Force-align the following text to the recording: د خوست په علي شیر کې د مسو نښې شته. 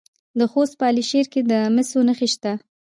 د 0.39 0.41
خوست 0.51 0.73
په 0.79 0.83
علي 0.89 1.03
شیر 1.09 1.25
کې 1.33 1.41
د 1.51 1.53
مسو 1.75 1.99
نښې 2.07 2.27
شته. 2.33 2.51